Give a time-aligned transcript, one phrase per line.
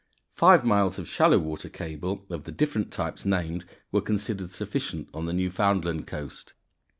[0.33, 5.27] Five miles of shallow water cable, of the different types named, were considered sufficient on
[5.27, 6.53] the Newfoundland coast.